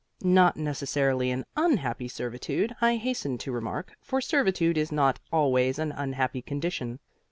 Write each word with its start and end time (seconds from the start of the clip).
Not 0.23 0.57
necessarily 0.57 1.29
an 1.29 1.45
unhappy 1.55 2.07
servitude, 2.07 2.75
I 2.81 2.95
hasten 2.95 3.37
to 3.37 3.51
remark, 3.51 3.91
for 4.01 4.19
servitude 4.19 4.75
is 4.75 4.91
not 4.91 5.19
always 5.31 5.77
an 5.77 5.91
unhappy 5.91 6.41
condition. 6.41 6.97